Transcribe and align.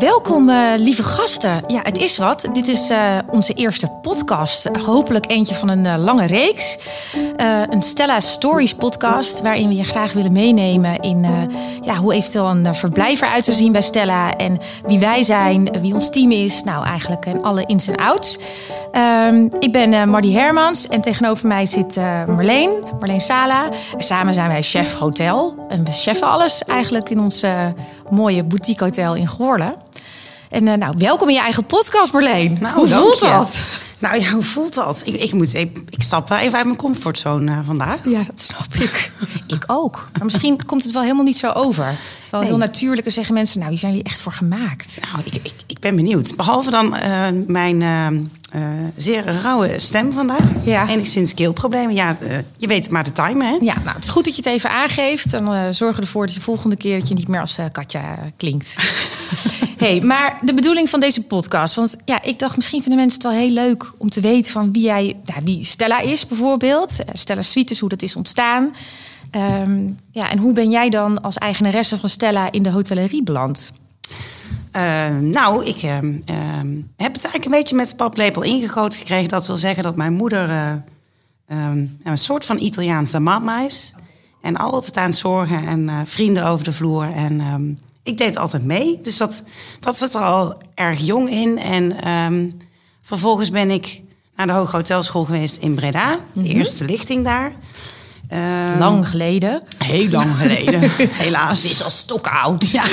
welkom, 0.00 0.48
uh, 0.48 0.72
lieve 0.76 1.02
gasten. 1.02 1.62
Ja, 1.66 1.80
het 1.82 1.98
is 1.98 2.18
wat. 2.18 2.48
Dit 2.52 2.68
is 2.68 2.90
uh, 2.90 3.18
onze 3.30 3.52
eerste 3.52 3.88
podcast. 4.02 4.68
Hopelijk 4.84 5.30
eentje 5.30 5.54
van 5.54 5.68
een 5.68 5.84
uh, 5.84 5.94
lange 5.98 6.26
reeks. 6.26 6.78
een 7.68 7.82
Stella 7.82 8.20
Stories 8.20 8.74
podcast, 8.74 9.42
waarin 9.42 9.68
we 9.68 9.74
je 9.74 9.84
graag 9.84 10.12
willen 10.12 10.32
meenemen 10.32 11.00
in 11.00 11.26
ja, 11.82 11.94
hoe 11.96 12.14
eventueel 12.14 12.48
een 12.48 12.74
verblijf 12.74 13.20
eruit 13.20 13.44
zou 13.44 13.56
zien 13.56 13.72
bij 13.72 13.82
Stella. 13.82 14.36
En 14.36 14.58
wie 14.86 14.98
wij 14.98 15.22
zijn, 15.22 15.80
wie 15.80 15.94
ons 15.94 16.10
team 16.10 16.30
is. 16.30 16.62
Nou, 16.62 16.84
eigenlijk 16.84 17.26
en 17.26 17.42
alle 17.42 17.64
ins 17.66 17.88
en 17.88 17.96
outs. 17.96 18.38
Ehm, 18.92 19.48
ik 19.58 19.72
ben 19.72 20.08
Mardi 20.08 20.34
Hermans 20.34 20.88
en 20.88 21.00
tegenover 21.00 21.46
mij 21.46 21.66
zit 21.66 21.96
Marleen, 22.26 22.70
Marleen 22.98 23.20
Sala. 23.20 23.68
En 23.96 24.04
samen 24.04 24.34
zijn 24.34 24.48
wij 24.48 24.62
chef 24.62 24.94
hotel. 24.94 25.66
En 25.68 25.84
we 25.84 25.92
cheffen 25.92 26.26
alles 26.26 26.64
eigenlijk 26.64 27.10
in 27.10 27.20
ons 27.20 27.44
mooie 28.10 28.44
boutique 28.44 28.84
hotel 28.84 29.14
in 29.14 29.28
Goorlen. 29.28 29.74
En 30.50 30.66
uh, 30.66 30.74
nou, 30.74 30.94
welkom 30.98 31.28
in 31.28 31.34
je 31.34 31.40
eigen 31.40 31.64
podcast, 31.64 32.12
Marleen. 32.12 32.56
Nou, 32.60 32.74
hoe 32.74 32.88
voelt 32.88 33.20
dat? 33.20 33.64
Nou 33.98 34.20
ja, 34.20 34.30
hoe 34.30 34.42
voelt 34.42 34.74
dat? 34.74 35.02
Ik, 35.04 35.14
ik, 35.14 35.32
moet, 35.32 35.54
ik, 35.54 35.82
ik 35.88 36.02
stap 36.02 36.28
wel 36.28 36.38
even 36.38 36.56
uit 36.56 36.64
mijn 36.64 36.76
comfortzone 36.78 37.50
uh, 37.50 37.58
vandaag. 37.64 38.08
Ja, 38.08 38.22
dat 38.22 38.40
snap 38.40 38.74
ik. 38.74 39.12
ik 39.46 39.64
ook. 39.66 40.08
Maar 40.12 40.24
misschien 40.24 40.66
komt 40.66 40.82
het 40.82 40.92
wel 40.92 41.02
helemaal 41.02 41.24
niet 41.24 41.38
zo 41.38 41.50
over. 41.50 41.94
Wel 42.30 42.40
heel 42.40 42.56
natuurlijk 42.56 43.06
en 43.06 43.12
zeggen 43.12 43.34
mensen, 43.34 43.58
nou, 43.58 43.70
die 43.70 43.78
zijn 43.78 43.92
jullie 43.92 44.06
echt 44.06 44.22
voor 44.22 44.32
gemaakt. 44.32 44.98
Nou, 45.12 45.24
ik, 45.24 45.34
ik, 45.34 45.52
ik 45.66 45.78
ben 45.78 45.96
benieuwd. 45.96 46.36
Behalve 46.36 46.70
dan 46.70 46.96
uh, 46.96 47.26
mijn 47.46 47.80
uh, 47.80 48.70
zeer 48.96 49.24
rauwe 49.24 49.78
stem 49.78 50.12
vandaag. 50.12 50.46
Ja. 50.62 50.88
Enigszins 50.88 51.34
keelproblemen. 51.34 51.94
Ja, 51.94 52.16
je 52.56 52.66
weet 52.66 52.90
maar 52.90 53.04
de 53.04 53.12
time, 53.12 53.44
hè? 53.44 53.56
Ja, 53.60 53.74
nou, 53.74 53.94
het 53.94 54.04
is 54.04 54.08
goed 54.08 54.24
dat 54.24 54.36
je 54.36 54.42
het 54.42 54.52
even 54.52 54.70
aangeeft. 54.70 55.30
Dan 55.30 55.74
zorgen 55.74 56.02
ervoor 56.02 56.22
dat 56.22 56.32
je 56.32 56.38
de 56.38 56.44
volgende 56.44 56.76
keer 56.76 56.98
dat 56.98 57.08
je 57.08 57.14
niet 57.14 57.28
meer 57.28 57.40
als 57.40 57.58
Katja 57.72 58.18
klinkt. 58.36 58.74
hey, 59.84 60.00
maar 60.00 60.38
de 60.42 60.54
bedoeling 60.54 60.90
van 60.90 61.00
deze 61.00 61.22
podcast. 61.22 61.74
Want 61.74 61.96
ja, 62.04 62.22
ik 62.22 62.38
dacht 62.38 62.56
misschien 62.56 62.82
vinden 62.82 63.00
mensen 63.00 63.22
het 63.22 63.30
wel 63.30 63.40
heel 63.40 63.54
leuk 63.54 63.92
om 63.98 64.10
te 64.10 64.20
weten 64.20 64.52
van 64.52 64.72
wie 64.72 64.82
jij, 64.82 65.16
nou, 65.24 65.40
wie 65.44 65.64
Stella 65.64 66.00
is 66.00 66.26
bijvoorbeeld. 66.26 66.96
Stella 67.12 67.42
Suites, 67.42 67.78
hoe 67.78 67.88
dat 67.88 68.02
is 68.02 68.16
ontstaan. 68.16 68.72
Um, 69.36 69.96
ja, 70.10 70.30
en 70.30 70.38
hoe 70.38 70.52
ben 70.52 70.70
jij 70.70 70.90
dan 70.90 71.22
als 71.22 71.38
eigenaresse 71.38 71.98
van 71.98 72.08
Stella 72.08 72.52
in 72.52 72.62
de 72.62 72.70
hotellerie 72.70 73.22
beland? 73.22 73.72
Uh, 74.76 75.08
nou, 75.20 75.64
ik 75.64 75.82
uh, 75.82 75.98
heb 76.96 77.12
het 77.12 77.24
eigenlijk 77.24 77.44
een 77.44 77.50
beetje 77.50 77.76
met 77.76 77.88
de 77.88 77.96
paplepel 77.96 78.42
ingegoten 78.42 78.98
gekregen. 78.98 79.28
Dat 79.28 79.46
wil 79.46 79.56
zeggen 79.56 79.82
dat 79.82 79.96
mijn 79.96 80.12
moeder 80.12 80.50
uh, 80.50 80.72
een 82.02 82.18
soort 82.18 82.44
van 82.44 82.58
Italiaanse 82.58 83.20
mama 83.20 83.64
is. 83.64 83.94
En 84.42 84.56
altijd 84.56 84.96
aan 84.96 85.08
het 85.08 85.16
zorgen 85.16 85.66
en 85.66 86.06
vrienden 86.06 86.46
over 86.46 86.64
de 86.64 86.72
vloer. 86.72 87.12
En 87.14 87.78
ik 88.02 88.18
deed 88.18 88.36
altijd 88.36 88.64
mee. 88.64 89.00
Dus 89.02 89.16
dat, 89.16 89.42
dat 89.80 89.98
zit 89.98 90.14
er 90.14 90.20
al 90.20 90.62
erg 90.74 91.00
jong 91.00 91.30
in. 91.30 91.58
En 91.58 91.96
vervolgens 93.02 93.50
ben 93.50 93.70
ik 93.70 94.02
naar 94.36 94.46
de 94.46 94.52
Hoge 94.52 94.76
Hotelschool 94.76 95.24
geweest 95.24 95.56
in 95.56 95.74
Breda. 95.74 96.18
De 96.32 96.40
mhm. 96.40 96.50
eerste 96.50 96.84
lichting 96.84 97.24
daar. 97.24 97.52
Ehm, 98.30 98.78
lang 98.78 99.08
geleden. 99.08 99.62
Heel 99.78 100.08
lang 100.08 100.36
geleden, 100.36 100.90
helaas. 101.24 101.62
Het 101.62 101.70
is 101.70 101.82
al 101.82 101.90
stokoud. 101.90 102.70
Ja. 102.70 102.84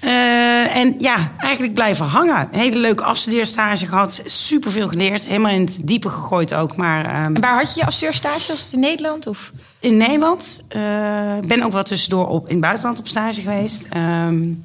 Uh, 0.00 0.76
en 0.80 0.94
ja, 0.98 1.32
eigenlijk 1.38 1.74
blijven 1.74 2.04
hangen. 2.04 2.48
Hele 2.50 2.78
leuke 2.78 3.04
afstudeerstage 3.04 3.86
gehad. 3.86 4.22
Superveel 4.24 4.88
geleerd. 4.88 5.26
Helemaal 5.26 5.52
in 5.52 5.60
het 5.60 5.80
diepe 5.84 6.08
gegooid 6.08 6.54
ook. 6.54 6.76
Maar, 6.76 7.24
um, 7.24 7.34
en 7.34 7.40
waar 7.40 7.56
had 7.58 7.74
je 7.74 7.80
je 7.80 7.86
afstudeerstage? 7.86 8.52
Was 8.52 8.62
het 8.62 8.72
in 8.72 8.80
Nederland? 8.80 9.26
Of? 9.26 9.52
In 9.80 9.96
Nederland. 9.96 10.60
Ik 10.68 10.76
uh, 10.76 11.48
ben 11.48 11.62
ook 11.62 11.72
wel 11.72 11.82
tussendoor 11.82 12.26
op, 12.26 12.44
in 12.46 12.52
het 12.52 12.60
buitenland 12.60 12.98
op 12.98 13.08
stage 13.08 13.40
geweest. 13.40 13.86
Um, 13.96 14.64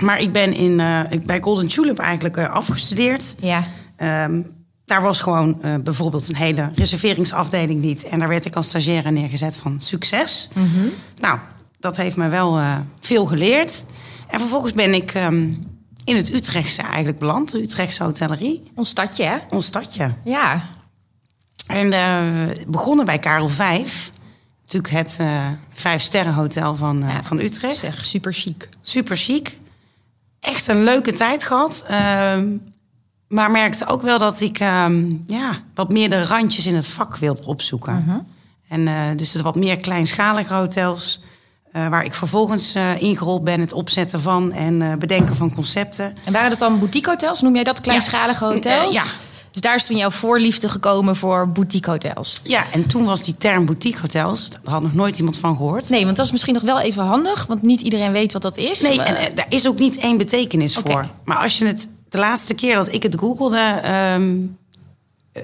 maar 0.00 0.20
ik 0.20 0.32
ben 0.32 0.54
in, 0.54 0.78
uh, 0.78 1.00
bij 1.24 1.40
Golden 1.40 1.68
Tulip 1.68 1.98
eigenlijk 1.98 2.38
afgestudeerd. 2.38 3.34
Ja. 3.38 3.64
Um, 4.24 4.63
daar 4.84 5.02
was 5.02 5.20
gewoon 5.20 5.58
uh, 5.64 5.74
bijvoorbeeld 5.74 6.28
een 6.28 6.36
hele 6.36 6.70
reserveringsafdeling 6.74 7.82
niet. 7.82 8.04
En 8.04 8.18
daar 8.18 8.28
werd 8.28 8.44
ik 8.44 8.56
als 8.56 8.68
stagiaire 8.68 9.10
neergezet 9.10 9.56
van 9.56 9.80
succes. 9.80 10.48
Mm 10.54 10.66
-hmm. 10.74 10.90
Nou, 11.16 11.38
dat 11.78 11.96
heeft 11.96 12.16
me 12.16 12.28
wel 12.28 12.58
uh, 12.58 12.76
veel 13.00 13.26
geleerd. 13.26 13.86
En 14.28 14.38
vervolgens 14.38 14.72
ben 14.72 14.94
ik 14.94 15.14
um, 15.14 15.66
in 16.04 16.16
het 16.16 16.32
Utrechtse 16.32 16.82
eigenlijk 16.82 17.18
beland. 17.18 17.50
De 17.50 17.62
Utrechtse 17.62 18.02
hotellerie. 18.02 18.62
Ons 18.74 18.88
stadje, 18.88 19.24
hè? 19.24 19.36
Ons 19.50 19.66
stadje. 19.66 20.14
Ja. 20.24 20.62
En 21.66 21.92
uh, 21.92 22.66
begonnen 22.66 23.06
bij 23.06 23.18
Karel 23.18 23.48
V. 23.48 23.86
Natuurlijk 24.62 24.94
het 24.94 25.20
vijf 25.72 26.02
sterren 26.02 26.34
hotel 26.34 26.76
van, 26.76 27.04
ja, 27.06 27.22
van 27.22 27.38
Utrecht. 27.38 27.76
Zeg, 27.76 28.04
super 28.04 28.32
chic. 28.32 28.68
Super 28.80 29.16
chic. 29.16 29.58
Echt 30.40 30.68
een 30.68 30.84
leuke 30.84 31.12
tijd 31.12 31.44
gehad. 31.44 31.84
Ehm, 31.88 32.56
maar 33.34 33.50
merkte 33.50 33.86
ook 33.86 34.02
wel 34.02 34.18
dat 34.18 34.40
ik 34.40 34.60
um, 34.60 35.24
ja, 35.26 35.50
wat 35.74 35.92
meer 35.92 36.10
de 36.10 36.24
randjes 36.24 36.66
in 36.66 36.74
het 36.74 36.88
vak 36.88 37.16
wilde 37.16 37.44
opzoeken. 37.44 38.04
Uh 38.06 38.12
-huh. 38.12 38.22
En 38.68 38.80
uh, 38.80 39.16
dus 39.16 39.32
het 39.32 39.42
wat 39.42 39.56
meer 39.56 39.76
kleinschalige 39.76 40.54
hotels. 40.54 41.20
Uh, 41.76 41.88
waar 41.88 42.04
ik 42.04 42.14
vervolgens 42.14 42.76
uh, 42.76 43.02
ingerold 43.02 43.44
ben, 43.44 43.60
het 43.60 43.72
opzetten 43.72 44.20
van 44.20 44.52
en 44.52 44.98
bedenken 44.98 45.36
van 45.36 45.54
concepten. 45.54 46.16
En 46.24 46.32
waren 46.32 46.50
dat 46.50 46.58
dan 46.58 46.78
boutique 46.78 47.10
hotels? 47.10 47.40
Noem 47.40 47.54
jij 47.54 47.64
dat 47.64 47.80
kleinschalige 47.80 48.44
hotels? 48.44 48.94
ja. 48.94 49.02
Dus 49.50 49.62
daar 49.62 49.74
is 49.74 49.86
toen 49.86 49.96
jouw 49.96 50.10
voorliefde 50.10 50.68
gekomen 50.68 51.16
voor 51.16 51.48
boutique 51.48 51.90
hotels. 51.90 52.40
Ja, 52.44 52.64
en 52.72 52.86
toen 52.86 53.04
was 53.04 53.22
die 53.22 53.36
term 53.36 53.66
boutique 53.66 54.00
hotels, 54.00 54.50
daar 54.50 54.60
had 54.72 54.82
nog 54.82 54.94
nooit 54.94 55.18
iemand 55.18 55.36
van 55.38 55.56
gehoord. 55.56 55.88
Nee, 55.88 56.04
want 56.04 56.16
dat 56.16 56.24
is 56.26 56.32
misschien 56.32 56.54
nog 56.54 56.62
wel 56.62 56.80
even 56.80 57.02
handig, 57.04 57.46
want 57.46 57.62
niet 57.62 57.80
iedereen 57.80 58.12
weet 58.12 58.32
wat 58.32 58.42
dat 58.42 58.56
is. 58.56 58.80
Nee, 58.80 59.02
en 59.02 59.34
daar 59.34 59.46
is 59.48 59.68
ook 59.68 59.78
niet 59.78 59.98
één 59.98 60.16
betekenis 60.16 60.76
okay. 60.76 60.92
voor. 60.92 61.06
Maar 61.24 61.36
als 61.36 61.58
je 61.58 61.66
het 61.66 61.88
de 62.14 62.20
laatste 62.20 62.54
keer 62.54 62.74
dat 62.74 62.92
ik 62.92 63.02
het 63.02 63.18
googelde, 63.18 63.80
um, 64.14 64.58
uh, 65.32 65.42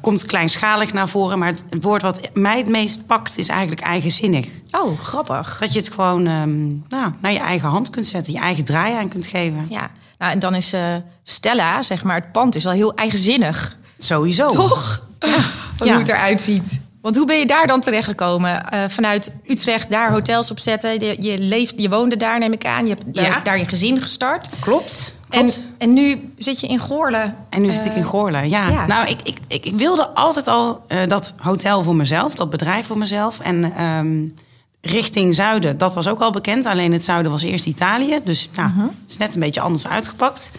komt 0.00 0.26
kleinschalig 0.26 0.92
naar 0.92 1.08
voren. 1.08 1.38
Maar 1.38 1.54
het 1.68 1.82
woord 1.82 2.02
wat 2.02 2.30
mij 2.34 2.58
het 2.58 2.68
meest 2.68 3.06
pakt 3.06 3.38
is 3.38 3.48
eigenlijk 3.48 3.80
eigenzinnig. 3.80 4.46
Oh, 4.70 5.00
grappig. 5.00 5.58
Dat 5.60 5.72
je 5.72 5.78
het 5.78 5.90
gewoon 5.92 6.26
um, 6.26 6.84
nou, 6.88 7.12
naar 7.20 7.32
je 7.32 7.38
eigen 7.38 7.68
hand 7.68 7.90
kunt 7.90 8.06
zetten, 8.06 8.32
je 8.32 8.38
eigen 8.38 8.64
draai 8.64 8.94
aan 8.94 9.08
kunt 9.08 9.26
geven. 9.26 9.66
Ja, 9.68 9.90
nou, 10.18 10.32
en 10.32 10.38
dan 10.38 10.54
is 10.54 10.74
uh, 10.74 10.94
Stella, 11.22 11.82
zeg 11.82 12.04
maar, 12.04 12.16
het 12.16 12.32
pand 12.32 12.54
is 12.54 12.64
wel 12.64 12.72
heel 12.72 12.94
eigenzinnig. 12.94 13.76
Sowieso. 13.98 14.48
Toch? 14.48 15.08
Ja. 15.20 15.36
Hoe 15.78 15.86
ja. 15.86 15.98
het 15.98 16.08
eruit 16.08 16.40
ziet. 16.40 16.80
Want 17.04 17.16
hoe 17.16 17.26
ben 17.26 17.38
je 17.38 17.46
daar 17.46 17.66
dan 17.66 17.80
terechtgekomen? 17.80 18.66
Uh, 18.74 18.84
vanuit 18.88 19.32
Utrecht 19.46 19.90
daar 19.90 20.12
hotels 20.12 20.50
opzetten. 20.50 21.00
Je, 21.00 21.16
je, 21.18 21.38
leeft, 21.38 21.74
je 21.76 21.88
woonde 21.88 22.16
daar, 22.16 22.38
neem 22.38 22.52
ik 22.52 22.66
aan. 22.66 22.86
Je 22.86 22.94
hebt 22.94 23.14
daar, 23.14 23.24
ja. 23.24 23.40
daar 23.40 23.58
je 23.58 23.64
gezin 23.64 24.00
gestart. 24.00 24.48
Klopt. 24.60 25.16
En, 25.28 25.50
en 25.78 25.92
nu 25.92 26.32
zit 26.38 26.60
je 26.60 26.66
in 26.66 26.78
Goorlen. 26.78 27.36
En 27.50 27.62
nu 27.62 27.70
zit 27.70 27.84
ik 27.84 27.94
in 27.94 28.02
eh, 28.02 28.08
Goorlen, 28.08 28.48
ja. 28.48 28.68
ja. 28.68 28.86
Nou, 28.86 29.08
ik, 29.08 29.20
ik, 29.22 29.38
ik, 29.48 29.64
ik, 29.64 29.78
wilde 29.78 30.08
altijd 30.08 30.46
al 30.46 30.84
uh, 30.88 30.98
dat 31.06 31.34
hotel 31.36 31.82
voor 31.82 31.96
mezelf, 31.96 32.34
dat 32.34 32.50
bedrijf 32.50 32.86
voor 32.86 32.98
mezelf. 32.98 33.40
En 33.40 33.82
um, 33.84 34.34
richting 34.80 35.34
zuiden, 35.34 35.78
dat 35.78 35.94
was 35.94 36.08
ook 36.08 36.20
al 36.20 36.30
bekend. 36.30 36.66
Alleen 36.66 36.92
het 36.92 37.04
zuiden 37.04 37.32
was 37.32 37.42
eerst 37.42 37.66
Italië. 37.66 38.20
Dus 38.24 38.50
nou, 38.54 38.68
uh 38.68 38.76
-huh. 38.76 38.84
het 38.84 39.10
is 39.10 39.16
net 39.16 39.34
een 39.34 39.40
beetje 39.40 39.60
anders 39.60 39.86
uitgepakt. 39.86 40.50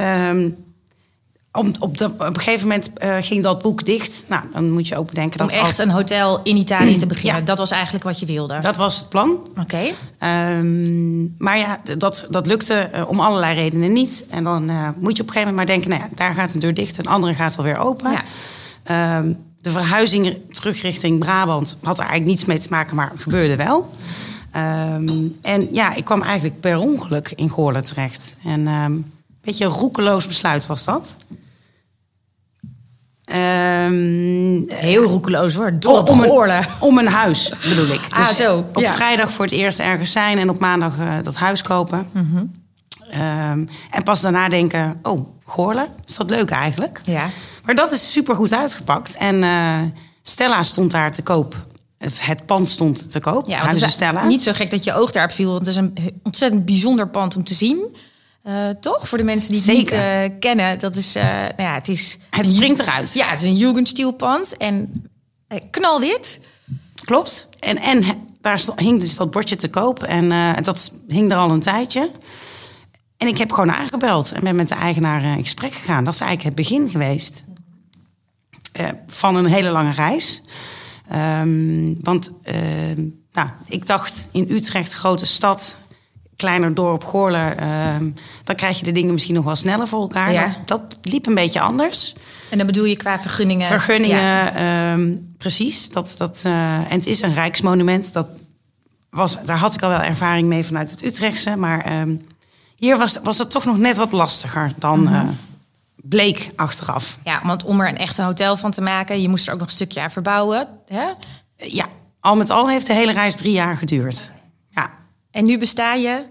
Um, 0.00 0.71
op, 1.52 1.66
op, 1.78 1.98
de, 1.98 2.04
op 2.04 2.20
een 2.20 2.40
gegeven 2.40 2.68
moment 2.68 2.90
uh, 3.04 3.16
ging 3.20 3.42
dat 3.42 3.62
boek 3.62 3.84
dicht. 3.84 4.24
Nou, 4.28 4.42
dan 4.52 4.70
moet 4.70 4.88
je 4.88 4.96
ook 4.96 5.08
bedenken 5.08 5.38
dat... 5.38 5.52
Om 5.52 5.58
echt 5.58 5.78
een 5.78 5.90
hotel 5.90 6.40
in 6.42 6.56
Italië 6.56 6.96
te 6.96 7.06
beginnen. 7.14 7.40
Ja. 7.40 7.44
Dat 7.44 7.58
was 7.58 7.70
eigenlijk 7.70 8.04
wat 8.04 8.18
je 8.18 8.26
wilde? 8.26 8.58
Dat 8.60 8.76
was 8.76 8.98
het 8.98 9.08
plan. 9.08 9.30
Oké. 9.60 9.60
Okay. 9.60 10.58
Um, 10.58 11.34
maar 11.38 11.58
ja, 11.58 11.80
dat, 11.98 12.26
dat 12.30 12.46
lukte 12.46 12.90
uh, 12.94 13.08
om 13.08 13.20
allerlei 13.20 13.54
redenen 13.54 13.92
niet. 13.92 14.24
En 14.30 14.44
dan 14.44 14.70
uh, 14.70 14.88
moet 14.96 15.16
je 15.16 15.22
op 15.22 15.28
een 15.28 15.34
gegeven 15.34 15.54
moment 15.54 15.56
maar 15.56 15.66
denken... 15.66 15.90
Nou 15.90 16.02
ja, 16.02 16.08
daar 16.14 16.34
gaat 16.34 16.54
een 16.54 16.60
deur 16.60 16.74
dicht 16.74 16.96
en 16.96 17.02
de 17.02 17.08
andere 17.08 17.34
gaat 17.34 17.56
alweer 17.56 17.78
open. 17.78 18.10
Ja. 18.84 19.18
Um, 19.18 19.38
de 19.60 19.70
verhuizing 19.70 20.36
terug 20.50 20.82
richting 20.82 21.18
Brabant 21.18 21.76
had 21.82 21.98
er 21.98 22.04
eigenlijk 22.04 22.30
niets 22.30 22.44
mee 22.44 22.58
te 22.58 22.68
maken... 22.70 22.96
maar 22.96 23.12
gebeurde 23.16 23.56
wel. 23.56 23.94
Um, 24.56 25.38
en 25.42 25.68
ja, 25.72 25.94
ik 25.94 26.04
kwam 26.04 26.22
eigenlijk 26.22 26.60
per 26.60 26.78
ongeluk 26.78 27.32
in 27.36 27.48
Goorlen 27.48 27.84
terecht. 27.84 28.36
En 28.44 28.66
een 28.66 29.12
beetje 29.40 29.64
een 29.64 29.70
roekeloos 29.70 30.26
besluit 30.26 30.66
was 30.66 30.84
dat. 30.84 31.16
Um, 33.34 34.64
Heel 34.68 35.02
roekeloos 35.02 35.54
hoor. 35.54 35.78
Door 35.78 36.02
om, 36.02 36.22
een, 36.22 36.64
om 36.80 36.98
een 36.98 37.08
huis 37.08 37.52
bedoel 37.68 37.86
ik. 37.86 38.00
Ah, 38.10 38.28
dus 38.28 38.36
zo. 38.36 38.58
Op 38.58 38.78
ja. 38.78 38.92
vrijdag 38.92 39.32
voor 39.32 39.44
het 39.44 39.54
eerst 39.54 39.78
ergens 39.78 40.12
zijn 40.12 40.38
en 40.38 40.50
op 40.50 40.58
maandag 40.58 40.98
uh, 40.98 41.12
dat 41.22 41.36
huis 41.36 41.62
kopen. 41.62 42.06
Mm 42.12 42.28
-hmm. 42.32 42.52
um, 43.52 43.68
en 43.90 44.02
pas 44.04 44.20
daarna 44.20 44.48
denken: 44.48 44.98
oh, 45.02 45.26
Goorlen, 45.44 45.88
is 46.06 46.16
dat 46.16 46.30
leuk 46.30 46.50
eigenlijk? 46.50 47.00
Ja. 47.04 47.26
Maar 47.64 47.74
dat 47.74 47.92
is 47.92 48.12
super 48.12 48.34
goed 48.34 48.52
uitgepakt. 48.52 49.16
En 49.16 49.42
uh, 49.42 49.78
Stella 50.22 50.62
stond 50.62 50.90
daar 50.90 51.12
te 51.12 51.22
koop. 51.22 51.56
Het 51.98 52.46
pand 52.46 52.68
stond 52.68 53.10
te 53.10 53.20
koop. 53.20 53.48
Ja, 53.48 53.66
het 53.66 53.82
is 53.82 53.92
Stella. 53.92 54.24
Niet 54.24 54.42
zo 54.42 54.52
gek 54.52 54.70
dat 54.70 54.84
je 54.84 54.94
oog 54.94 55.12
daarop 55.12 55.32
viel. 55.32 55.52
Want 55.52 55.66
het 55.66 55.68
is 55.68 55.76
een 55.76 56.20
ontzettend 56.22 56.64
bijzonder 56.64 57.08
pand 57.08 57.36
om 57.36 57.44
te 57.44 57.54
zien. 57.54 57.96
Uh, 58.46 58.68
toch? 58.68 59.08
Voor 59.08 59.18
de 59.18 59.24
mensen 59.24 59.48
die 59.48 59.58
het 59.58 59.70
Zeker. 59.76 60.22
niet 60.22 60.32
uh, 60.32 60.38
kennen. 60.40 60.78
Dat 60.78 60.96
is, 60.96 61.16
uh, 61.16 61.22
nou 61.22 61.52
ja, 61.56 61.74
het 61.74 61.88
is... 61.88 62.18
Het 62.30 62.48
springt 62.48 62.78
eruit. 62.78 63.14
Ja, 63.14 63.28
het 63.28 63.40
is 63.40 63.46
een 63.46 63.56
Jugendstilpand 63.56 64.56
en 64.56 65.08
knalwit. 65.70 66.40
Klopt. 67.04 67.48
En, 67.58 67.78
en 67.78 68.04
daar 68.40 68.62
hing 68.76 69.00
dus 69.00 69.16
dat 69.16 69.30
bordje 69.30 69.56
te 69.56 69.68
koop. 69.68 70.02
En 70.02 70.28
dat 70.62 70.92
hing 71.08 71.30
er 71.30 71.36
al 71.36 71.50
een 71.50 71.60
tijdje. 71.60 72.10
En 73.16 73.28
ik 73.28 73.38
heb 73.38 73.52
gewoon 73.52 73.72
aangebeld 73.72 74.32
en 74.32 74.40
ben 74.44 74.56
met 74.56 74.68
de 74.68 74.74
eigenaar 74.74 75.22
in 75.22 75.42
gesprek 75.42 75.72
gegaan. 75.72 76.04
Dat 76.04 76.14
is 76.14 76.20
eigenlijk 76.20 76.56
het 76.56 76.68
begin 76.68 76.90
geweest 76.90 77.44
van 79.06 79.36
een 79.36 79.46
hele 79.46 79.70
lange 79.70 79.92
reis. 79.92 80.42
Um, 81.40 81.98
want 82.02 82.30
nou, 83.32 83.48
ik 83.66 83.86
dacht 83.86 84.28
in 84.32 84.46
Utrecht, 84.50 84.92
grote 84.92 85.26
stad, 85.26 85.78
kleiner 86.36 86.74
dorp 86.74 87.04
Goorler, 87.04 87.56
ehm, 87.56 88.10
dan 88.44 88.56
krijg 88.56 88.78
je 88.78 88.84
de 88.84 88.92
dingen 88.92 89.12
misschien 89.12 89.34
nog 89.34 89.44
wel 89.44 89.56
sneller 89.56 89.88
voor 89.88 90.00
elkaar. 90.00 90.32
Dat, 90.32 90.58
dat, 90.66 90.82
liep 91.02 91.26
een 91.26 91.34
beetje 91.34 91.60
anders. 91.60 92.14
En 92.50 92.58
dan 92.58 92.66
bedoel 92.66 92.84
je 92.84 92.96
qua 92.96 93.20
vergunningen? 93.20 93.66
Vergunningen, 93.66 94.54
ehm, 94.54 95.16
precies. 95.38 95.88
Dat, 95.88 96.14
dat, 96.18 96.42
uh, 96.46 96.74
en 96.74 96.96
het 96.98 97.06
is 97.06 97.22
een 97.22 97.34
rijksmonument. 97.34 98.12
Dat 98.12 98.30
was, 99.10 99.44
daar 99.44 99.58
had 99.58 99.74
ik 99.74 99.82
al 99.82 99.88
wel 99.88 100.00
ervaring 100.00 100.48
mee 100.48 100.64
vanuit 100.64 100.90
het 100.90 101.04
Utrechtse. 101.04 101.56
Maar 101.56 102.00
um, 102.00 102.26
hier 102.76 102.98
was, 102.98 103.18
was 103.22 103.38
het 103.38 103.50
toch 103.50 103.64
nog 103.64 103.78
net 103.78 103.96
wat 103.96 104.12
lastiger 104.12 104.72
dan 104.78 105.00
mm 105.00 105.14
uh, 105.14 105.20
bleek 106.04 106.50
achteraf. 106.56 107.18
Ja, 107.24 107.40
want 107.44 107.64
om 107.64 107.80
er 107.80 107.88
een 107.88 107.96
echte 107.96 108.22
hotel 108.22 108.56
van 108.56 108.70
te 108.70 108.80
maken, 108.80 109.22
je 109.22 109.28
moest 109.28 109.46
er 109.46 109.52
ook 109.52 109.58
nog 109.58 109.68
een 109.68 109.74
stukje 109.74 110.00
aan 110.00 110.10
verbouwen. 110.10 110.68
Hè? 110.86 111.06
Ja, 111.56 111.86
al 112.20 112.36
met 112.36 112.50
al 112.50 112.68
heeft 112.68 112.86
de 112.86 112.92
hele 112.92 113.12
reis 113.12 113.36
drie 113.36 113.52
jaar 113.52 113.76
geduurd. 113.76 114.32
En 115.32 115.44
nu 115.44 115.58
besta 115.58 115.94
je? 115.94 116.24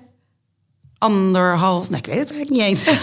Anderhalf, 0.98 1.90
nee, 1.90 2.00
ik 2.00 2.06
weet 2.06 2.20
het 2.20 2.32
eigenlijk 2.32 2.50
niet 2.50 2.62
eens. 2.62 2.86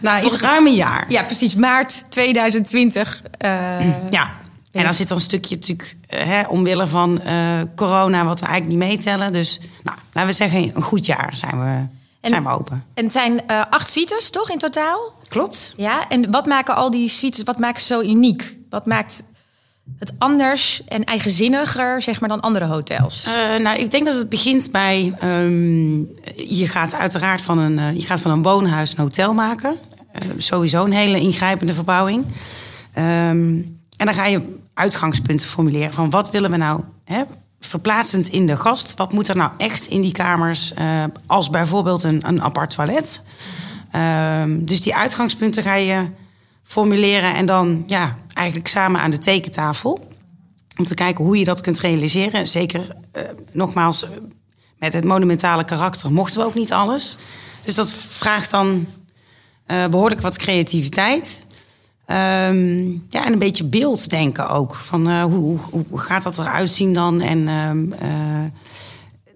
nou, 0.00 0.26
iets 0.26 0.40
ruim 0.40 0.66
een 0.66 0.74
jaar. 0.74 1.04
Ja, 1.08 1.22
precies. 1.22 1.54
Maart 1.54 2.04
2020. 2.08 3.22
Uh... 3.44 3.78
Eh, 3.78 4.10
ja, 4.10 4.34
en 4.72 4.84
dan 4.84 4.94
zit 4.94 5.08
er 5.08 5.14
een 5.14 5.20
stukje 5.20 5.54
natuurlijk 5.54 5.96
uh, 6.10 6.20
hè, 6.20 6.42
omwille 6.42 6.86
van 6.86 7.20
uh, 7.26 7.60
corona, 7.74 8.24
wat 8.24 8.40
we 8.40 8.46
eigenlijk 8.46 8.78
niet 8.78 8.88
meetellen. 8.88 9.32
Dus 9.32 9.60
nou, 9.82 9.96
laten 10.12 10.30
we 10.30 10.36
zeggen, 10.36 10.76
een 10.76 10.82
goed 10.82 11.06
jaar 11.06 11.34
zijn 11.34 11.60
we, 11.60 11.86
zijn 12.28 12.42
we 12.42 12.50
open. 12.50 12.84
En 12.94 13.04
het 13.04 13.12
zijn 13.12 13.32
uh, 13.32 13.62
acht 13.70 13.90
suites, 13.90 14.30
toch, 14.30 14.50
in 14.50 14.58
totaal? 14.58 15.12
Klopt. 15.28 15.74
Ja, 15.76 16.08
en 16.08 16.30
wat 16.30 16.46
maken 16.46 16.74
al 16.74 16.90
die 16.90 17.08
suites, 17.08 17.42
wat 17.42 17.58
maakt 17.58 17.82
ze 17.82 17.86
zo 17.86 18.00
uniek? 18.00 18.58
Wat 18.70 18.86
maakt 18.86 19.22
het 19.98 20.12
anders 20.18 20.82
en 20.88 21.04
eigenzinniger 21.04 22.02
zeg 22.02 22.20
maar, 22.20 22.28
dan 22.28 22.40
andere 22.40 22.64
hotels? 22.64 23.26
Uh, 23.26 23.62
nou, 23.62 23.78
ik 23.78 23.90
denk 23.90 24.06
dat 24.06 24.16
het 24.16 24.28
begint 24.28 24.70
bij... 24.72 25.14
Um, 25.24 25.98
je 26.36 26.68
gaat 26.68 26.94
uiteraard 26.94 27.42
van 27.42 27.58
een, 27.58 27.78
uh, 27.78 27.94
je 27.94 28.02
gaat 28.02 28.20
van 28.20 28.30
een 28.30 28.42
woonhuis 28.42 28.90
een 28.90 28.98
hotel 28.98 29.34
maken. 29.34 29.76
Uh, 30.12 30.30
sowieso 30.36 30.84
een 30.84 30.92
hele 30.92 31.18
ingrijpende 31.18 31.74
verbouwing. 31.74 32.24
Um, 32.24 33.78
en 33.96 34.06
dan 34.06 34.14
ga 34.14 34.26
je 34.26 34.58
uitgangspunten 34.74 35.46
formuleren 35.46 35.92
van 35.92 36.10
wat 36.10 36.30
willen 36.30 36.50
we 36.50 36.56
nou... 36.56 36.80
Hè, 37.04 37.22
verplaatsend 37.60 38.28
in 38.28 38.46
de 38.46 38.56
gast, 38.56 38.94
wat 38.96 39.12
moet 39.12 39.28
er 39.28 39.36
nou 39.36 39.50
echt 39.56 39.86
in 39.86 40.00
die 40.00 40.12
kamers... 40.12 40.72
als 41.26 41.50
bijvoorbeeld 41.50 42.02
een, 42.02 42.28
een 42.28 42.42
apart 42.42 42.70
toilet... 42.70 43.22
Um, 44.42 44.64
dus 44.64 44.80
die 44.80 44.96
uitgangspunten 44.96 45.62
ga 45.62 45.74
je 45.74 46.06
formuleren 46.66 47.34
en 47.34 47.46
dan 47.46 47.84
ja, 47.86 48.18
eigenlijk 48.34 48.68
samen 48.68 49.00
aan 49.00 49.10
de 49.10 49.18
tekentafel. 49.18 50.08
Om 50.76 50.84
te 50.84 50.94
kijken 50.94 51.24
hoe 51.24 51.38
je 51.38 51.44
dat 51.44 51.60
kunt 51.60 51.80
realiseren. 51.80 52.46
Zeker, 52.46 52.80
uh, 53.16 53.22
nogmaals, 53.52 54.06
met 54.78 54.92
het 54.92 55.04
monumentale 55.04 55.64
karakter 55.64 56.12
mochten 56.12 56.40
we 56.40 56.46
ook 56.46 56.54
niet 56.54 56.72
alles. 56.72 57.16
Dus 57.60 57.74
dat 57.74 57.90
vraagt 57.92 58.50
dan 58.50 58.86
uh, 59.66 59.86
behoorlijk 59.86 60.20
wat 60.20 60.36
creativiteit. 60.36 61.46
Um, 62.08 63.04
ja, 63.08 63.24
en 63.24 63.32
een 63.32 63.38
beetje 63.38 63.64
beelddenken 63.64 64.48
ook. 64.48 64.74
Van 64.74 65.20
hoe, 65.22 65.58
hoe, 65.58 65.84
hoe, 65.90 65.98
gaat 65.98 66.22
dat 66.22 66.38
eruit 66.38 66.70
zien 66.70 66.92
dan? 66.92 67.20
En 67.20 67.48
um, 67.48 67.94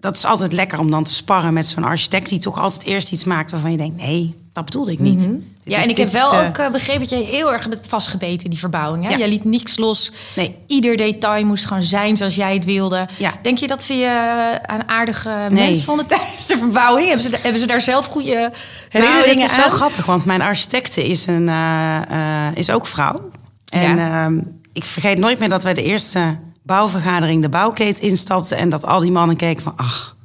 dat 0.01 0.15
is 0.15 0.25
altijd 0.25 0.53
lekker 0.53 0.79
om 0.79 0.91
dan 0.91 1.03
te 1.03 1.13
sparren 1.13 1.53
met 1.53 1.67
zo'n 1.67 1.83
architect... 1.83 2.29
die 2.29 2.39
toch 2.39 2.59
altijd 2.59 2.83
eerst 2.83 3.11
iets 3.11 3.23
maakt 3.23 3.51
waarvan 3.51 3.71
je 3.71 3.77
denkt... 3.77 4.01
nee, 4.01 4.35
dat 4.53 4.65
bedoelde 4.65 4.91
ik 4.91 4.99
niet. 4.99 5.19
Mm 5.19 5.25
-hmm. 5.25 5.49
Ja, 5.63 5.83
en 5.83 5.89
ik 5.89 5.97
heb 5.97 6.09
wel 6.09 6.33
ook 6.33 6.57
uh, 6.57 6.69
begrepen 6.69 6.99
dat 6.99 7.09
jij 7.09 7.21
heel 7.21 7.53
erg 7.53 7.63
hebt 7.63 7.87
vastgebeten 7.87 8.43
in 8.43 8.49
die 8.49 8.59
verbouwing. 8.59 9.03
Hè? 9.03 9.09
Ja. 9.09 9.17
Jij 9.17 9.29
liet 9.29 9.43
niks 9.43 9.77
los. 9.77 10.11
Nee. 10.35 10.55
Ieder 10.67 10.97
detail 10.97 11.45
moest 11.45 11.65
gewoon 11.65 11.83
zijn 11.83 12.17
zoals 12.17 12.35
jij 12.35 12.53
het 12.53 12.65
wilde. 12.65 13.07
Ja. 13.17 13.33
Denk 13.41 13.57
je 13.57 13.67
dat 13.67 13.83
ze 13.83 13.93
je 13.93 14.05
uh, 14.05 14.75
een 14.75 14.89
aardige 14.89 15.29
nee. 15.49 15.65
mens 15.65 15.83
vonden 15.83 16.05
tijdens 16.17 16.45
de 16.45 16.57
verbouwing? 16.57 17.07
Hebben 17.07 17.29
ze, 17.29 17.37
hebben 17.41 17.61
ze 17.61 17.67
daar 17.67 17.81
zelf 17.81 18.05
goede 18.05 18.51
herinneringen 18.89 19.35
nou, 19.35 19.41
het 19.41 19.51
is 19.51 19.55
wel 19.55 19.69
grappig, 19.69 20.05
want 20.05 20.25
mijn 20.25 20.41
architecte 20.41 21.07
is, 21.07 21.27
een, 21.27 21.47
uh, 21.47 22.47
is 22.53 22.69
ook 22.69 22.87
vrouw. 22.87 23.31
En 23.69 23.99
ehm, 23.99 24.39
ik 24.73 24.83
vergeet 24.83 25.17
nooit 25.17 25.39
meer 25.39 25.49
dat 25.49 25.63
wij 25.63 25.73
de 25.73 25.83
eerste 25.83 26.37
bouwvergadering 26.61 27.41
de 27.41 27.49
bouwkeet 27.49 27.99
instapten... 27.99 28.57
en 28.57 28.69
dat 28.69 28.85
al 28.85 28.99
die 28.99 29.11
mannen 29.11 29.35
keken 29.35 29.63
van, 29.63 29.73
ach, 29.75 30.15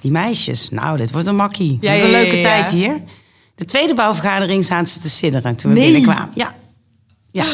die 0.00 0.10
meisjes, 0.10 0.68
nou, 0.70 0.96
dit 0.96 1.12
wordt 1.12 1.26
een 1.26 1.36
makkie. 1.36 1.78
Ja, 1.80 1.94
een 1.94 2.10
leuke 2.10 2.38
tijd 2.38 2.70
hier. 2.70 3.02
De 3.54 3.64
tweede 3.64 3.94
bouwvergadering 3.94 4.64
zaten 4.64 4.86
ze 4.86 4.98
te 4.98 5.10
sidderen 5.10 5.56
toen 5.56 5.72
we 5.72 5.78
nee. 5.78 5.92
binnenkwamen. 5.92 6.30
Ja. 6.34 6.54
Ja. 7.30 7.44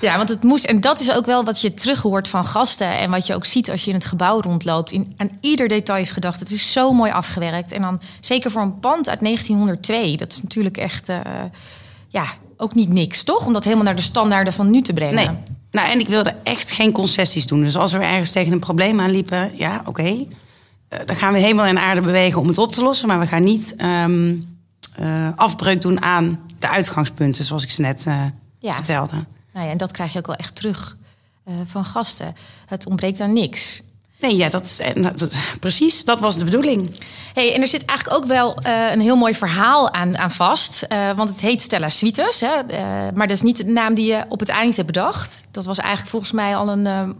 ja, 0.00 0.16
want 0.16 0.28
het 0.28 0.42
moest. 0.42 0.64
En 0.64 0.80
dat 0.80 1.00
is 1.00 1.12
ook 1.12 1.26
wel 1.26 1.44
wat 1.44 1.60
je 1.60 1.74
terug 1.74 2.02
hoort 2.02 2.28
van 2.28 2.44
gasten. 2.44 2.98
En 2.98 3.10
wat 3.10 3.26
je 3.26 3.34
ook 3.34 3.44
ziet 3.44 3.70
als 3.70 3.84
je 3.84 3.90
in 3.90 3.96
het 3.96 4.04
gebouw 4.04 4.40
rondloopt. 4.40 4.92
In, 4.92 5.12
aan 5.16 5.30
ieder 5.40 5.68
detail 5.68 6.00
is 6.00 6.10
gedacht. 6.10 6.40
Het 6.40 6.50
is 6.50 6.72
zo 6.72 6.92
mooi 6.92 7.12
afgewerkt. 7.12 7.72
En 7.72 7.82
dan 7.82 8.00
zeker 8.20 8.50
voor 8.50 8.62
een 8.62 8.78
pand 8.78 9.08
uit 9.08 9.20
1902. 9.20 10.16
Dat 10.16 10.32
is 10.32 10.42
natuurlijk 10.42 10.76
echt. 10.76 11.08
Uh, 11.08 11.18
ja, 12.08 12.24
ook 12.56 12.74
niet 12.74 12.88
niks, 12.88 13.22
toch? 13.22 13.46
Om 13.46 13.52
dat 13.52 13.64
helemaal 13.64 13.84
naar 13.84 13.96
de 13.96 14.02
standaarden 14.02 14.52
van 14.52 14.70
nu 14.70 14.82
te 14.82 14.92
brengen. 14.92 15.14
Nee. 15.14 15.53
Nou, 15.74 15.90
en 15.90 16.00
ik 16.00 16.08
wilde 16.08 16.34
echt 16.42 16.70
geen 16.70 16.92
concessies 16.92 17.46
doen. 17.46 17.60
Dus 17.60 17.76
als 17.76 17.92
we 17.92 17.98
ergens 17.98 18.32
tegen 18.32 18.52
een 18.52 18.58
probleem 18.58 19.00
aanliepen, 19.00 19.56
ja, 19.56 19.78
oké. 19.78 19.88
Okay. 19.88 20.28
Uh, 20.90 20.98
dan 21.06 21.16
gaan 21.16 21.32
we 21.32 21.38
helemaal 21.38 21.66
in 21.66 21.78
aarde 21.78 22.00
bewegen 22.00 22.40
om 22.40 22.48
het 22.48 22.58
op 22.58 22.72
te 22.72 22.82
lossen. 22.82 23.08
Maar 23.08 23.18
we 23.18 23.26
gaan 23.26 23.42
niet. 23.42 23.74
Um, 23.78 24.52
uh, 25.00 25.28
afbreuk 25.34 25.82
doen 25.82 26.02
aan 26.02 26.40
de 26.58 26.68
uitgangspunten, 26.68 27.44
zoals 27.44 27.62
ik 27.62 27.70
ze 27.70 27.80
net 27.80 28.04
uh, 28.08 28.24
ja. 28.58 28.74
vertelde. 28.74 29.24
Nou 29.52 29.66
ja, 29.66 29.72
en 29.72 29.78
dat 29.78 29.92
krijg 29.92 30.12
je 30.12 30.18
ook 30.18 30.26
wel 30.26 30.36
echt 30.36 30.56
terug 30.56 30.96
van 31.64 31.84
gasten. 31.84 32.34
Het 32.66 32.86
ontbreekt 32.86 33.20
aan 33.20 33.32
niks. 33.32 33.82
Nee, 34.24 34.36
ja, 34.36 34.48
dat, 34.48 34.80
dat, 35.16 35.36
precies, 35.60 36.04
dat 36.04 36.20
was 36.20 36.38
de 36.38 36.44
bedoeling. 36.44 36.90
Hey, 37.34 37.54
en 37.54 37.60
er 37.60 37.68
zit 37.68 37.84
eigenlijk 37.84 38.22
ook 38.22 38.28
wel 38.28 38.58
uh, 38.66 38.92
een 38.92 39.00
heel 39.00 39.16
mooi 39.16 39.34
verhaal 39.34 39.92
aan, 39.92 40.18
aan 40.18 40.30
vast. 40.30 40.86
Uh, 40.88 41.10
want 41.16 41.28
het 41.28 41.40
heet 41.40 41.62
Stella 41.62 41.88
Suites. 41.88 42.40
Hè? 42.40 42.46
Uh, 42.70 42.78
maar 43.14 43.26
dat 43.26 43.36
is 43.36 43.42
niet 43.42 43.56
de 43.56 43.64
naam 43.64 43.94
die 43.94 44.06
je 44.06 44.24
op 44.28 44.40
het 44.40 44.48
eind 44.48 44.76
hebt 44.76 44.86
bedacht. 44.86 45.42
Dat 45.50 45.64
was 45.64 45.78
eigenlijk 45.78 46.10
volgens 46.10 46.32
mij 46.32 46.56
al 46.56 46.68
een 46.68 47.16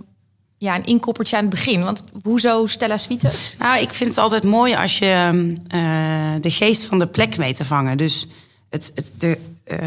ja, 0.59 0.75
een 0.77 0.85
inkoppertje 0.85 1.37
aan 1.37 1.43
het 1.43 1.51
begin. 1.51 1.85
Want 1.85 2.05
hoezo 2.23 2.67
Stella 2.67 2.97
Suites? 2.97 3.57
Nou, 3.59 3.81
ik 3.81 3.95
vind 3.95 4.11
het 4.11 4.19
altijd 4.19 4.45
mooi 4.45 4.75
als 4.75 4.99
je 4.99 5.31
uh, 5.75 6.35
de 6.41 6.51
geest 6.51 6.85
van 6.85 6.99
de 6.99 7.07
plek 7.07 7.35
weet 7.35 7.57
te 7.57 7.65
vangen. 7.65 7.97
Dus 7.97 8.27
het, 8.71 8.93
het, 8.95 9.13
de 9.19 9.39
uh, 9.67 9.79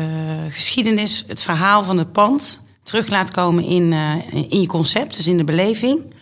geschiedenis, 0.49 1.23
het 1.27 1.41
verhaal 1.41 1.83
van 1.83 1.97
het 1.97 2.11
pand 2.11 2.59
terug 2.83 3.09
laat 3.09 3.31
komen 3.31 3.63
in, 3.63 3.91
uh, 3.91 4.33
in 4.49 4.61
je 4.61 4.67
concept, 4.67 5.17
dus 5.17 5.27
in 5.27 5.37
de 5.37 5.43
beleving. 5.43 6.15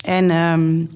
En 0.00 0.30
um, 0.30 0.90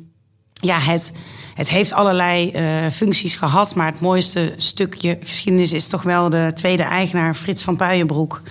ja, 0.52 0.78
het, 0.78 1.12
het 1.54 1.68
heeft 1.68 1.92
allerlei 1.92 2.52
functies 2.90 3.34
gehad, 3.34 3.74
maar 3.74 3.86
het 3.86 4.00
mooiste 4.00 4.54
stukje 4.56 5.18
geschiedenis 5.20 5.72
is 5.72 5.88
toch 5.88 6.02
wel 6.02 6.30
de 6.30 6.50
tweede 6.54 6.82
eigenaar, 6.82 7.34
Frits 7.34 7.62
van 7.62 7.76
Puijenbroek 7.76 8.42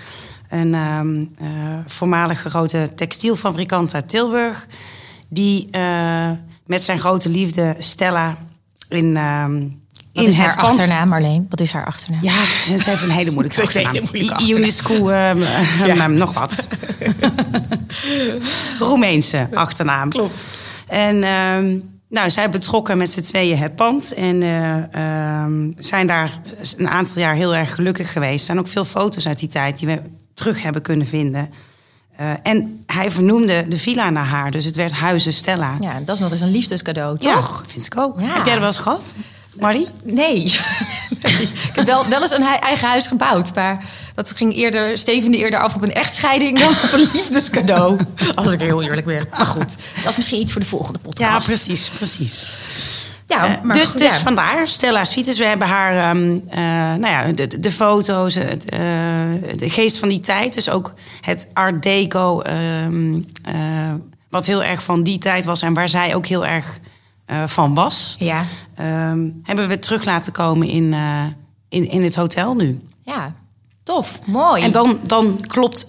een 0.54 0.74
um, 0.74 1.32
uh, 1.42 1.48
voormalige 1.86 2.50
grote 2.50 2.90
textielfabrikant 2.96 3.94
uit 3.94 4.10
Tilburg. 4.10 4.68
Die 5.28 5.68
uh, 5.72 6.32
met 6.66 6.84
zijn 6.84 7.00
grote 7.00 7.30
liefde 7.30 7.76
Stella 7.80 8.38
in. 8.90 9.18
Um, 9.18 9.82
wat 10.14 10.24
in 10.24 10.30
is 10.30 10.38
haar 10.38 10.56
achternaam, 10.56 11.08
Marleen? 11.10 11.46
Wat 11.50 11.60
is 11.60 11.72
haar 11.72 11.86
achternaam? 11.86 12.24
Ja, 12.24 12.44
ze 12.78 12.90
heeft 12.90 13.04
een 13.04 13.10
hele 13.10 13.32
moeilijke 13.32 13.62
achternaam. 13.68 14.06
Ionescu, 14.40 14.94
um, 14.94 15.44
ja. 15.86 16.08
nog 16.08 16.34
wat. 16.34 16.68
Roemeense 18.80 19.48
achternaam. 19.54 20.10
Klopt. 20.10 20.48
En 20.88 21.20
nou, 22.10 22.30
zij 22.30 22.50
betrokken 22.50 22.98
met 22.98 23.12
z'n 23.12 23.22
tweeën 23.22 23.58
het 23.58 23.76
pand. 23.76 24.14
En 24.14 24.44
um, 25.02 25.74
zijn 25.78 26.08
daar 26.08 26.40
een 26.78 26.90
aantal 26.90 27.22
jaar 27.22 27.36
heel 27.36 27.56
erg 27.56 27.76
gelukkig 27.76 28.12
geweest. 28.12 28.40
Er 28.40 28.46
zijn 28.46 28.60
ook 28.60 28.68
veel 28.68 28.86
foto's 28.86 29.28
uit 29.28 29.40
die 29.40 29.50
tijd 29.50 29.80
die 29.80 29.88
we 29.88 30.02
terug 30.34 30.64
hebben 30.64 30.82
kunnen 30.82 31.08
vinden. 31.08 31.50
Uh, 32.22 32.32
en 32.44 32.84
hij 32.86 33.12
vernoemde 33.12 33.68
de 33.68 33.78
villa 33.78 34.10
naar 34.10 34.26
haar, 34.26 34.52
dus 34.52 34.66
het 34.66 34.76
werd 34.76 34.92
Huizen 34.92 35.34
Stella. 35.34 35.78
Ja, 35.80 36.00
dat 36.00 36.16
is 36.16 36.22
nog 36.22 36.32
eens 36.32 36.42
een 36.42 36.52
liefdescadeau, 36.52 37.18
toch? 37.18 37.62
Ja, 37.62 37.70
vind 37.70 37.86
ik 37.86 37.98
ook. 37.98 38.20
Ja. 38.20 38.26
Heb 38.26 38.46
jij 38.46 38.54
er 38.54 38.60
wel 38.60 38.68
eens 38.68 38.78
gehad, 38.78 39.14
Marie? 39.60 39.88
nee. 40.04 40.44
ik 40.44 41.72
heb 41.74 41.86
wel, 41.86 42.08
wel 42.08 42.22
eens 42.22 42.32
een 42.32 42.44
eigen 42.44 42.88
huis 42.88 43.08
gebouwd, 43.08 43.56
maar 43.56 43.84
dat 44.16 44.32
ging 44.32 44.56
eerder, 44.56 44.98
stevende 44.98 45.38
eerder 45.38 45.60
af 45.60 45.76
op 45.76 45.82
een 45.82 45.94
echtscheiding 45.94 46.60
dan 46.60 46.70
op 46.70 46.92
een 46.92 47.10
liefdescadeau. 47.14 48.00
Als 48.36 48.52
ik 48.52 48.60
heel 48.60 48.84
eerlijk 48.84 49.06
ben. 49.06 49.28
Maar 49.32 49.46
goed, 49.46 49.78
dat 50.04 50.10
is 50.10 50.16
misschien 50.16 50.42
iets 50.42 50.52
voor 50.52 50.62
de 50.62 50.68
volgende 50.68 51.00
podcast. 51.00 51.32
Ja, 51.32 51.40
precies, 51.40 51.90
precies. 51.90 52.56
Ja, 53.28 53.58
eh, 53.58 53.64
maar 53.64 53.76
dus, 53.76 53.90
goed, 53.90 54.00
dus 54.00 54.16
ja. 54.16 54.20
vandaar, 54.20 54.68
Stella 54.68 55.06
Svites. 55.06 55.38
We 55.38 55.46
hebben 55.46 55.68
haar, 55.68 56.16
um, 56.16 56.34
uh, 56.34 56.56
nou 56.56 57.08
ja, 57.08 57.32
de, 57.32 57.60
de 57.60 57.72
foto's, 57.72 58.36
het, 58.36 58.64
uh, 58.74 58.80
de 59.58 59.70
geest 59.70 59.98
van 59.98 60.10
die 60.10 60.20
tijd. 60.20 60.54
Dus 60.54 60.70
ook 60.70 60.94
het 61.22 61.48
art 61.54 61.84
deco, 61.84 62.42
um, 62.86 63.26
wat 64.30 64.46
heel 64.46 64.64
erg 64.64 64.84
van 64.84 65.04
die 65.04 65.18
tijd 65.18 65.46
was 65.46 65.62
en 65.62 65.74
waar 65.74 65.90
zij 65.90 66.16
ook 66.16 66.26
heel 66.26 66.46
erg 66.46 66.80
uh, 67.34 67.44
van 67.48 67.74
was, 67.74 68.16
ja. 68.20 68.46
Ehm, 68.76 69.30
hebben 69.44 69.68
we 69.68 69.80
terug 69.80 70.04
laten 70.06 70.34
komen 70.34 70.68
in, 70.68 70.84
uh, 70.84 71.24
in, 71.70 71.90
in 71.90 72.04
het 72.04 72.16
hotel 72.16 72.56
nu. 72.56 72.82
Ja, 73.04 73.32
tof, 73.84 74.22
mooi. 74.26 74.64
En 74.64 74.72
dan, 74.72 75.00
dan 75.04 75.40
klopt, 75.48 75.86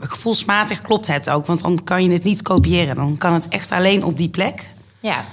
gevoelsmatig 0.00 0.82
klopt 0.82 1.06
het 1.06 1.30
ook, 1.30 1.46
want 1.46 1.62
dan 1.62 1.84
kan 1.84 2.02
je 2.02 2.10
het 2.10 2.24
niet 2.24 2.42
kopiëren. 2.42 2.94
Dan 2.94 3.16
kan 3.16 3.32
het 3.32 3.48
echt 3.48 3.72
alleen 3.72 4.04
op 4.04 4.16
die 4.16 4.28
plek. 4.28 4.68
Ja. 5.00 5.24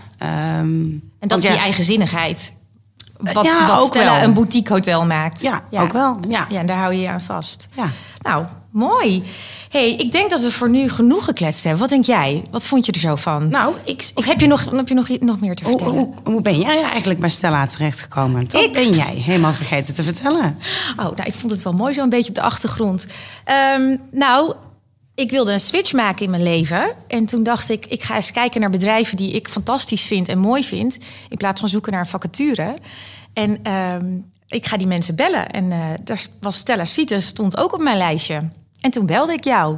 Um, 0.60 1.10
en 1.20 1.28
dat 1.28 1.44
is 1.44 1.50
die 1.50 1.58
eigenzinnigheid. 1.58 2.54
Wat, 3.18 3.46
ja, 3.46 3.68
wat 3.68 3.86
Stella 3.86 4.24
een 4.24 4.34
boutique 4.34 4.74
hotel 4.74 5.06
maakt. 5.06 5.42
Ja, 5.42 5.64
ook 5.72 5.92
wel. 5.92 6.18
Ja. 6.28 6.46
ja, 6.50 6.60
en 6.60 6.66
daar 6.66 6.78
hou 6.78 6.94
je 6.94 7.02
je 7.02 7.10
aan 7.10 7.22
vast. 7.22 7.68
Ja. 7.76 7.90
Nou, 8.22 8.46
mooi. 8.72 9.24
hey, 9.70 9.96
ik 9.96 10.12
denk 10.12 10.30
dat 10.30 10.42
we 10.42 10.52
voor 10.52 10.70
nu 10.70 10.90
genoeg 10.90 11.26
gekletst 11.26 11.64
hebben. 11.64 11.82
Wat 11.82 11.90
denk 11.90 12.06
jij? 12.06 12.44
Wat 12.52 12.66
vond 12.66 12.86
je 12.86 12.92
er 12.92 13.00
zo 13.00 13.16
van? 13.16 13.50
Nou, 13.50 13.76
ik... 13.86 14.12
Of 14.16 14.26
heb 14.26 14.40
je 14.40 14.48
nog, 14.48 14.72
heb 14.72 14.88
je 14.88 14.94
nog, 14.94 15.10
nog 15.20 15.40
meer 15.40 15.56
te 15.56 15.64
vertellen? 15.64 15.94
Hoe, 15.94 16.14
hoe, 16.24 16.42
ben 16.42 16.60
jij 16.60 16.84
eigenlijk 16.84 17.20
bij 17.20 17.30
Stella 17.30 17.66
terechtgekomen? 17.66 18.48
Dat 18.48 18.64
ik? 18.64 18.74
ben 18.74 18.90
jij 18.90 19.14
helemaal 19.16 19.54
vergeten 19.54 19.96
te 19.96 20.04
vertellen. 20.04 20.58
Oh, 20.92 20.98
nou, 20.98 21.24
ik 21.24 21.34
vond 21.34 21.52
het 21.52 21.62
wel 21.62 21.74
mooi 21.74 21.94
zo 21.94 22.04
een 22.04 22.10
beetje 22.10 22.30
op 22.30 22.36
de 22.36 22.42
achtergrond. 22.42 23.08
Um, 23.76 24.00
nou, 24.12 24.54
ik 25.16 25.32
wilde 25.32 25.52
een 25.52 25.60
switch 25.60 25.94
maken 25.94 26.26
in 26.26 26.32
mijn 26.32 26.44
leven. 26.44 26.96
En 27.08 27.26
toen 27.26 27.44
dacht 27.44 27.70
ik, 27.70 27.86
ik 27.86 28.04
ga 28.04 28.16
eens 28.16 28.32
kijken 28.32 28.62
naar 28.62 28.70
bedrijven 28.70 29.18
die 29.18 29.32
ik 29.32 29.48
fantastisch 29.48 30.08
vind 30.08 30.28
en 30.28 30.40
mooi 30.40 30.64
vind. 30.64 31.00
In 31.30 31.38
plaats 31.38 31.60
van 31.60 31.70
zoeken 31.70 31.92
naar 31.92 32.02
een 32.02 32.08
vacature. 32.08 32.76
En 33.34 33.60
ehm, 33.64 34.18
ik 34.48 34.66
ga 34.66 34.78
die 34.78 34.88
mensen 34.88 35.16
bellen. 35.16 35.50
En 35.50 35.66
uh, 35.66 35.88
daar 36.04 36.26
was 36.40 36.56
Stella 36.56 36.86
Cites, 36.86 37.26
stond 37.26 37.58
ook 37.58 37.74
op 37.74 37.82
mijn 37.82 37.98
lijstje. 37.98 38.50
En 38.82 38.92
toen 38.92 39.06
belde 39.06 39.34
ik 39.34 39.44
jou 39.44 39.78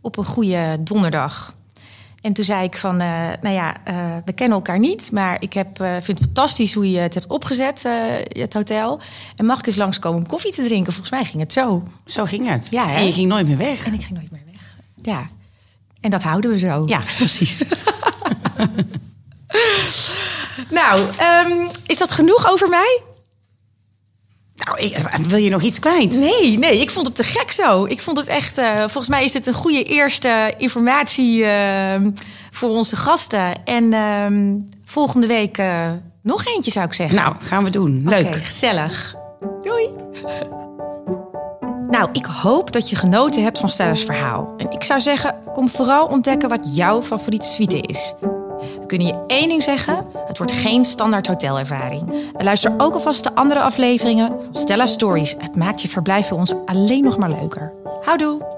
op 0.00 0.16
een 0.16 0.24
goede 0.24 0.76
donderdag. 0.80 1.54
En 2.20 2.32
toen 2.32 2.44
zei 2.44 2.64
ik 2.64 2.76
van, 2.76 2.94
uh, 3.02 3.28
nou 3.40 3.54
ja, 3.54 3.76
uh, 3.88 4.16
we 4.24 4.32
kennen 4.32 4.56
elkaar 4.56 4.78
niet, 4.78 5.12
maar 5.12 5.36
ik 5.40 5.52
heb, 5.52 5.76
vind 5.76 6.18
het 6.18 6.26
fantastisch 6.26 6.74
hoe 6.74 6.90
je 6.90 6.98
het 6.98 7.14
hebt 7.14 7.26
opgezet, 7.26 7.88
het 8.28 8.54
hotel. 8.54 9.00
En 9.36 9.46
mag 9.46 9.58
ik 9.58 9.66
eens 9.66 9.76
langskomen 9.76 10.18
om 10.18 10.26
koffie 10.26 10.52
te 10.52 10.64
drinken? 10.64 10.92
Volgens 10.92 11.10
mij 11.10 11.24
ging 11.24 11.42
het 11.42 11.52
zo. 11.52 11.82
Zo 12.04 12.24
ging 12.24 12.48
het. 12.48 12.68
Ja, 12.70 12.94
en 12.94 13.06
je 13.06 13.12
ging 13.12 13.28
nooit 13.28 13.46
meer 13.46 13.56
weg. 13.56 13.86
En 13.86 13.94
ik 13.94 14.02
ging 14.02 14.18
nooit 14.18 14.30
meer 14.30 14.42
weg. 14.52 14.76
Ja. 15.02 15.28
En 16.00 16.10
dat 16.10 16.22
houden 16.22 16.50
we 16.50 16.58
zo. 16.58 16.82
Ja, 16.86 17.00
precies. 17.16 17.64
nou, 20.70 21.00
um, 21.00 21.68
is 21.86 21.98
dat 21.98 22.10
genoeg 22.10 22.50
over 22.50 22.68
mij? 22.68 23.02
Nou, 24.64 24.78
ik, 24.78 24.92
eh, 24.92 25.14
wil 25.14 25.38
je 25.38 25.50
nog 25.50 25.62
iets 25.62 25.78
kwijt? 25.78 26.14
Nee, 26.18 26.58
nee, 26.58 26.80
ik 26.80 26.90
vond 26.90 27.06
het 27.06 27.16
te 27.16 27.24
gek 27.24 27.52
zo. 27.52 27.84
Ik 27.84 28.00
vond 28.00 28.16
het 28.16 28.26
echt, 28.28 28.58
uh, 28.58 28.78
volgens 28.78 29.08
mij 29.08 29.24
is 29.24 29.32
dit 29.32 29.46
een 29.46 29.54
goede 29.54 29.82
eerste 29.82 30.54
informatie 30.58 31.38
uh, 31.38 31.50
voor 32.50 32.70
onze 32.70 32.96
gasten. 32.96 33.64
En 33.64 33.84
uh, 33.84 34.60
volgende 34.84 35.26
week 35.26 35.58
uh, 35.58 35.90
nog 36.22 36.46
eentje 36.46 36.70
zou 36.70 36.86
ik 36.86 36.94
zeggen. 36.94 37.16
Nou, 37.16 37.34
gaan 37.40 37.64
we 37.64 37.70
doen. 37.70 38.02
Leuk. 38.04 38.26
Okay, 38.26 38.42
gezellig. 38.42 39.14
Doei. 39.62 39.88
Nou, 41.88 42.08
ik 42.12 42.26
hoop 42.26 42.72
dat 42.72 42.90
je 42.90 42.96
genoten 42.96 43.42
hebt 43.42 43.58
van 43.58 43.68
Stella's 43.68 44.04
verhaal. 44.04 44.54
En 44.56 44.70
ik 44.70 44.84
zou 44.84 45.00
zeggen, 45.00 45.34
kom 45.52 45.68
vooral 45.68 46.06
ontdekken 46.06 46.48
wat 46.48 46.76
jouw 46.76 47.02
favoriete 47.02 47.46
suite 47.46 47.80
is. 47.80 48.14
We 48.80 48.86
kunnen 48.86 49.06
je 49.06 49.24
één 49.26 49.48
ding 49.48 49.62
zeggen: 49.62 50.06
het 50.32 50.40
wordt 50.40 50.62
geen 50.62 50.84
standaard 50.84 51.26
hotelervaring. 51.26 52.12
Luister 52.32 52.74
ook 52.78 52.94
alvast 52.94 53.24
de 53.24 53.34
andere 53.34 53.60
afleveringen 53.60 54.28
van 54.42 54.54
Stella 54.54 54.86
Stories. 54.86 55.34
Het 55.38 55.56
maakt 55.56 55.82
je 55.82 55.88
verblijf 55.88 56.28
bij 56.28 56.38
ons 56.38 56.54
alleen 56.66 57.04
nog 57.04 57.18
maar 57.18 57.30
leuker. 57.30 57.72
Houdoe! 58.02 58.52